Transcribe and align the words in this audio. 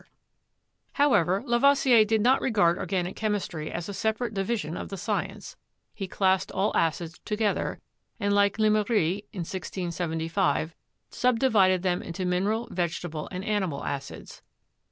219 0.95 1.45
220 1.45 1.45
CHEMISTRY 1.45 1.45
However, 1.45 1.47
Lavoisier 1.47 2.05
did 2.05 2.21
not 2.21 2.41
regard 2.41 2.79
organic 2.79 3.15
chemistry 3.15 3.71
as 3.71 3.87
a 3.87 3.93
separate 3.93 4.33
division 4.33 4.75
of 4.75 4.89
the 4.89 4.97
science. 4.97 5.55
He 5.93 6.07
classed 6.07 6.51
all 6.51 6.75
acids 6.75 7.19
together, 7.23 7.79
and, 8.19 8.33
like 8.33 8.57
Lemery 8.57 9.25
(1675), 9.31 10.73
subdivided 11.11 11.83
them 11.83 12.01
into 12.01 12.25
mineral, 12.25 12.67
vegetable, 12.71 13.29
and 13.31 13.45
animal 13.45 13.83
acids. 13.83 14.41